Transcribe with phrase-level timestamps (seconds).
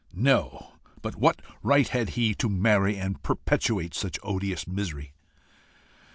[0.15, 0.73] "No;
[1.03, 5.13] but what right had he to marry and perpetuate such odious misery!"